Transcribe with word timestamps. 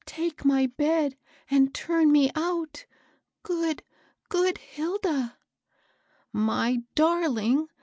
take 0.07 0.43
my 0.43 0.65
bed 0.65 1.15
and 1.51 1.75
turn 1.75 2.11
me 2.11 2.31
out! 2.33 2.87
Good, 3.43 3.83
good 4.29 4.57
Hilda!"" 4.57 5.37
My 6.33 6.79
darling 6.95 7.67